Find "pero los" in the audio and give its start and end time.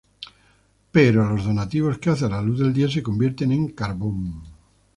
0.91-1.45